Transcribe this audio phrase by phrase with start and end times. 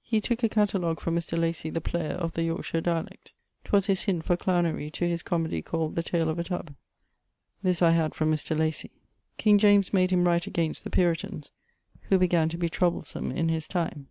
[0.00, 1.38] He tooke a catalogue from Mr.
[1.38, 3.32] Lacy (the player) of the Yorkshire dialect.
[3.64, 6.74] 'Twas his hint for clownery to his comoedy called The Tale of a Tub.
[7.62, 8.58] This I had from Mr.
[8.58, 8.90] Lacy.
[9.36, 11.50] King James made him write against the Puritans,
[12.08, 14.08] who began to be troublesome in his time.